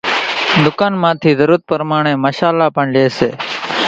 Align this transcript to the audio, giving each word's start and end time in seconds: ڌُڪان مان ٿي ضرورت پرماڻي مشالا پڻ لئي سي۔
ڌُڪان 0.63 0.93
مان 1.01 1.13
ٿي 1.21 1.31
ضرورت 1.39 1.61
پرماڻي 1.71 2.13
مشالا 2.23 2.67
پڻ 2.75 2.85
لئي 2.95 3.07
سي۔ 3.17 3.29